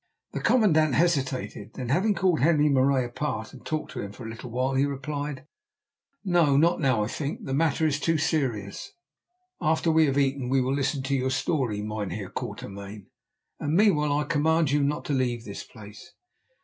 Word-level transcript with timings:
The 0.33 0.41
commandant 0.41 0.95
hesitated. 0.95 1.75
Then, 1.75 1.89
having 1.89 2.15
called 2.15 2.39
Henri 2.39 2.69
Marais 2.69 3.05
apart 3.05 3.53
and 3.53 3.63
talked 3.63 3.91
to 3.91 4.01
him 4.01 4.11
for 4.11 4.25
a 4.25 4.29
little 4.31 4.49
while, 4.49 4.73
he 4.73 4.83
replied: 4.87 5.45
"No, 6.25 6.57
not 6.57 6.79
now, 6.81 7.03
I 7.03 7.07
think; 7.07 7.45
the 7.45 7.53
matter 7.53 7.85
is 7.85 7.99
too 7.99 8.17
serious. 8.17 8.93
After 9.61 9.91
we 9.91 10.07
have 10.07 10.17
eaten 10.17 10.49
we 10.49 10.59
will 10.59 10.73
listen 10.73 11.03
to 11.03 11.15
your 11.15 11.29
story, 11.29 11.83
Mynheer 11.83 12.31
Quatermain, 12.31 13.11
and 13.59 13.75
meanwhile 13.75 14.11
I 14.17 14.23
command 14.23 14.71
you 14.71 14.81
not 14.83 15.05
to 15.05 15.13
leave 15.13 15.45
this 15.45 15.63
place." 15.63 16.13